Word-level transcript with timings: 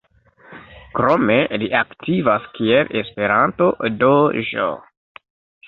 Krome 0.99 1.35
li 1.65 1.69
aktivas 1.81 2.49
kiel 2.57 2.91
Esperanto-DĴ. 3.03 4.67